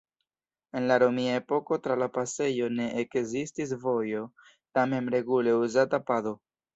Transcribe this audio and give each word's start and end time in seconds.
En 0.79 0.85
la 0.91 0.95
romia 1.01 1.33
epoko 1.39 1.77
tra 1.87 1.97
la 2.03 2.07
pasejo 2.15 2.69
ne 2.77 2.87
ekzistis 3.01 3.73
vojo, 3.83 4.23
tamen 4.79 5.13
regule 5.17 5.55
uzata 5.65 6.01
pado. 6.09 6.35